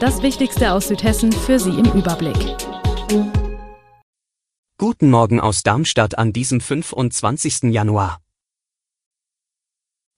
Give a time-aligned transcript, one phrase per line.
[0.00, 2.36] Das Wichtigste aus Südhessen für Sie im Überblick.
[4.78, 7.64] Guten Morgen aus Darmstadt an diesem 25.
[7.64, 8.20] Januar.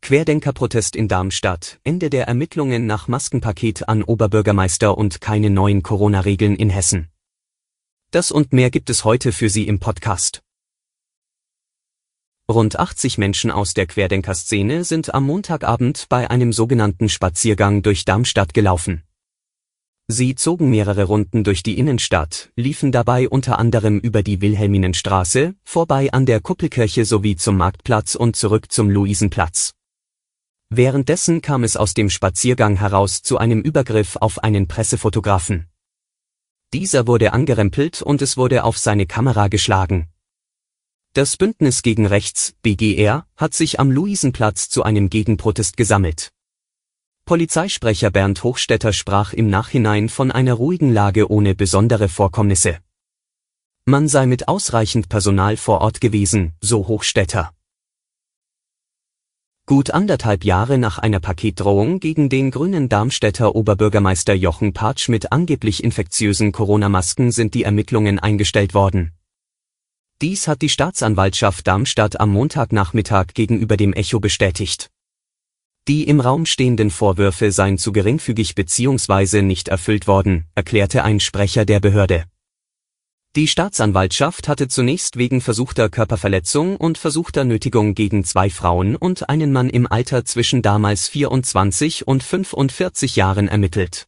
[0.00, 6.70] Querdenkerprotest in Darmstadt, Ende der Ermittlungen nach Maskenpaket an Oberbürgermeister und keine neuen Corona-Regeln in
[6.70, 7.08] Hessen.
[8.12, 10.44] Das und mehr gibt es heute für Sie im Podcast.
[12.48, 18.54] Rund 80 Menschen aus der Querdenkerszene sind am Montagabend bei einem sogenannten Spaziergang durch Darmstadt
[18.54, 19.02] gelaufen.
[20.06, 26.12] Sie zogen mehrere Runden durch die Innenstadt, liefen dabei unter anderem über die Wilhelminenstraße, vorbei
[26.12, 29.72] an der Kuppelkirche sowie zum Marktplatz und zurück zum Luisenplatz.
[30.68, 35.68] Währenddessen kam es aus dem Spaziergang heraus zu einem Übergriff auf einen Pressefotografen.
[36.74, 40.08] Dieser wurde angerempelt und es wurde auf seine Kamera geschlagen.
[41.14, 46.33] Das Bündnis gegen Rechts, BGR, hat sich am Luisenplatz zu einem Gegenprotest gesammelt.
[47.26, 52.80] Polizeisprecher Bernd Hochstetter sprach im Nachhinein von einer ruhigen Lage ohne besondere Vorkommnisse.
[53.86, 57.50] Man sei mit ausreichend Personal vor Ort gewesen, so Hochstetter.
[59.64, 65.82] Gut anderthalb Jahre nach einer Paketdrohung gegen den grünen Darmstädter Oberbürgermeister Jochen Patsch mit angeblich
[65.82, 69.12] infektiösen Corona-Masken sind die Ermittlungen eingestellt worden.
[70.20, 74.90] Dies hat die Staatsanwaltschaft Darmstadt am Montagnachmittag gegenüber dem Echo bestätigt.
[75.86, 79.42] Die im Raum stehenden Vorwürfe seien zu geringfügig bzw.
[79.42, 82.24] nicht erfüllt worden, erklärte ein Sprecher der Behörde.
[83.36, 89.52] Die Staatsanwaltschaft hatte zunächst wegen versuchter Körperverletzung und versuchter Nötigung gegen zwei Frauen und einen
[89.52, 94.06] Mann im Alter zwischen damals 24 und 45 Jahren ermittelt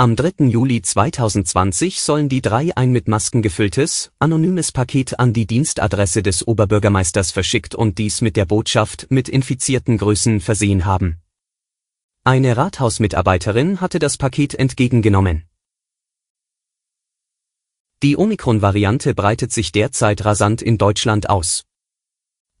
[0.00, 0.46] am 3.
[0.46, 6.48] Juli 2020 sollen die drei ein mit Masken gefülltes, anonymes Paket an die Dienstadresse des
[6.48, 11.18] Oberbürgermeisters verschickt und dies mit der Botschaft mit infizierten Größen versehen haben.
[12.24, 15.44] Eine Rathausmitarbeiterin hatte das Paket entgegengenommen.
[18.02, 21.66] Die Omikron-Variante breitet sich derzeit rasant in Deutschland aus.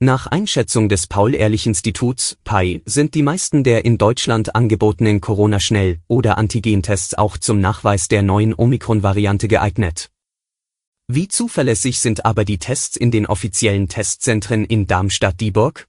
[0.02, 7.12] Nach Einschätzung des Paul-Ehrlich-Instituts (PAI) sind die meisten der in Deutschland angebotenen Corona-Schnell oder Antigentests
[7.18, 10.10] auch zum Nachweis der neuen Omikron-Variante geeignet.
[11.06, 15.86] Wie zuverlässig sind aber die Tests in den offiziellen Testzentren in Darmstadt-Dieburg?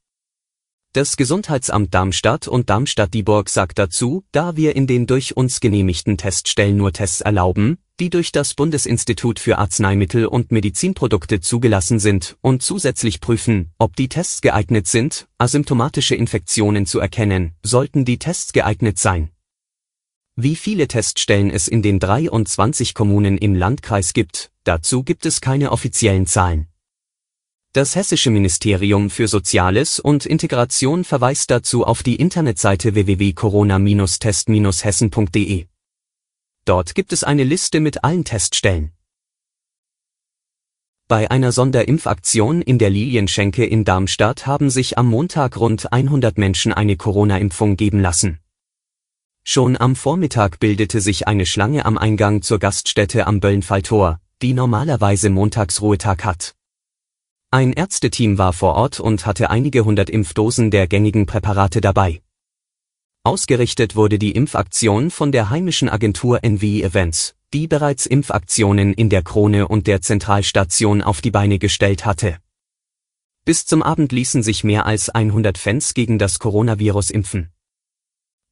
[0.91, 6.75] Das Gesundheitsamt Darmstadt und Darmstadt-Dieburg sagt dazu, da wir in den durch uns genehmigten Teststellen
[6.75, 13.21] nur Tests erlauben, die durch das Bundesinstitut für Arzneimittel und Medizinprodukte zugelassen sind und zusätzlich
[13.21, 19.29] prüfen, ob die Tests geeignet sind, asymptomatische Infektionen zu erkennen, sollten die Tests geeignet sein.
[20.35, 25.71] Wie viele Teststellen es in den 23 Kommunen im Landkreis gibt, dazu gibt es keine
[25.71, 26.65] offiziellen Zahlen.
[27.73, 35.70] Das Hessische Ministerium für Soziales und Integration verweist dazu auf die Internetseite www.corona-test-hessen.de.
[36.65, 38.91] Dort gibt es eine Liste mit allen Teststellen.
[41.07, 46.71] Bei einer Sonderimpfaktion in der Lilienschenke in Darmstadt haben sich am Montag rund 100 Menschen
[46.71, 48.39] eine Corona-Impfung geben lassen.
[49.43, 55.29] Schon am Vormittag bildete sich eine Schlange am Eingang zur Gaststätte am Böllenfalltor, die normalerweise
[55.29, 56.55] Montagsruhetag hat.
[57.49, 62.21] Ein Ärzteteam war vor Ort und hatte einige hundert Impfdosen der gängigen Präparate dabei.
[63.23, 69.21] Ausgerichtet wurde die Impfaktion von der heimischen Agentur NW Events, die bereits Impfaktionen in der
[69.21, 72.37] Krone und der Zentralstation auf die Beine gestellt hatte.
[73.45, 77.51] Bis zum Abend ließen sich mehr als 100 Fans gegen das Coronavirus impfen.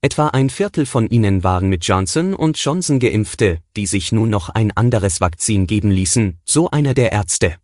[0.01, 4.49] Etwa ein Viertel von ihnen waren mit Johnson und Johnson geimpfte, die sich nun noch
[4.49, 7.55] ein anderes Vakzin geben ließen, so einer der Ärzte.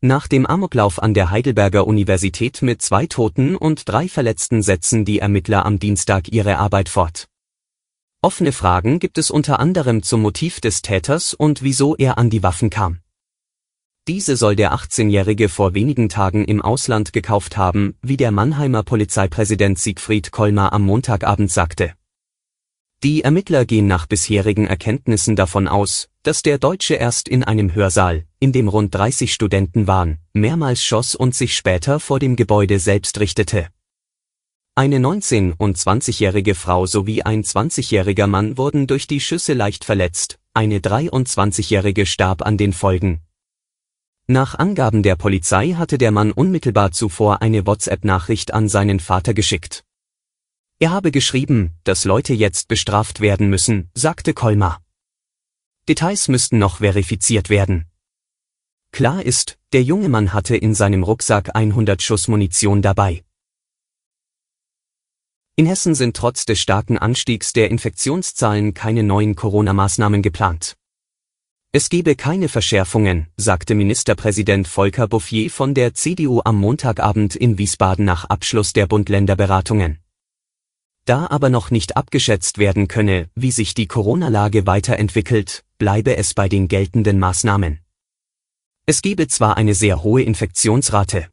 [0.00, 5.18] Nach dem Amoklauf an der Heidelberger Universität mit zwei Toten und drei Verletzten setzen die
[5.18, 7.26] Ermittler am Dienstag ihre Arbeit fort.
[8.22, 12.44] Offene Fragen gibt es unter anderem zum Motiv des Täters und wieso er an die
[12.44, 13.00] Waffen kam.
[14.06, 19.80] Diese soll der 18-Jährige vor wenigen Tagen im Ausland gekauft haben, wie der Mannheimer Polizeipräsident
[19.80, 21.97] Siegfried Kolmar am Montagabend sagte.
[23.04, 28.24] Die Ermittler gehen nach bisherigen Erkenntnissen davon aus, dass der Deutsche erst in einem Hörsaal,
[28.40, 33.20] in dem rund 30 Studenten waren, mehrmals schoss und sich später vor dem Gebäude selbst
[33.20, 33.68] richtete.
[34.74, 40.40] Eine 19- und 20-jährige Frau sowie ein 20-jähriger Mann wurden durch die Schüsse leicht verletzt,
[40.52, 43.20] eine 23-jährige starb an den Folgen.
[44.26, 49.84] Nach Angaben der Polizei hatte der Mann unmittelbar zuvor eine WhatsApp-Nachricht an seinen Vater geschickt.
[50.80, 54.80] Er habe geschrieben, dass Leute jetzt bestraft werden müssen, sagte Kolmar.
[55.88, 57.86] Details müssten noch verifiziert werden.
[58.92, 63.24] Klar ist, der junge Mann hatte in seinem Rucksack 100 Schuss Munition dabei.
[65.56, 70.76] In Hessen sind trotz des starken Anstiegs der Infektionszahlen keine neuen Corona-Maßnahmen geplant.
[71.72, 78.04] Es gebe keine Verschärfungen, sagte Ministerpräsident Volker Bouffier von der CDU am Montagabend in Wiesbaden
[78.04, 79.98] nach Abschluss der Bund-Länder-Beratungen.
[81.08, 86.50] Da aber noch nicht abgeschätzt werden könne, wie sich die Corona-Lage weiterentwickelt, bleibe es bei
[86.50, 87.78] den geltenden Maßnahmen.
[88.84, 91.30] Es gebe zwar eine sehr hohe Infektionsrate.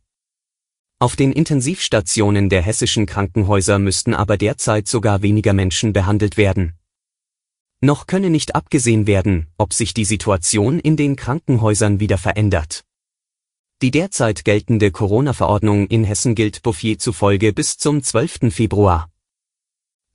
[0.98, 6.76] Auf den Intensivstationen der hessischen Krankenhäuser müssten aber derzeit sogar weniger Menschen behandelt werden.
[7.82, 12.86] Noch könne nicht abgesehen werden, ob sich die Situation in den Krankenhäusern wieder verändert.
[13.82, 18.54] Die derzeit geltende Corona-Verordnung in Hessen gilt Bouffier zufolge bis zum 12.
[18.54, 19.10] Februar.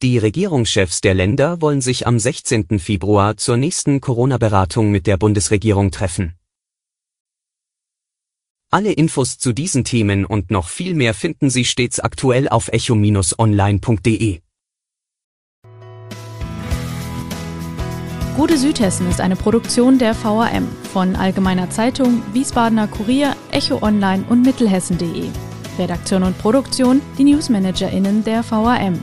[0.02, 2.78] Die Regierungschefs der Länder wollen sich am 16.
[2.78, 6.36] Februar zur nächsten Corona-Beratung mit der Bundesregierung treffen.
[8.70, 14.40] Alle Infos zu diesen Themen und noch viel mehr finden Sie stets aktuell auf echo-online.de.
[18.36, 24.46] Gute Südhessen ist eine Produktion der VRM von Allgemeiner Zeitung, Wiesbadener Kurier, Echo Online und
[24.46, 25.28] Mittelhessen.de.
[25.78, 29.02] Redaktion und Produktion die NewsmanagerInnen der VRM.